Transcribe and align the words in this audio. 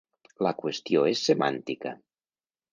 La 0.45 0.53
qüestió 0.61 1.05
és 1.11 1.23
semàntica. 1.29 1.95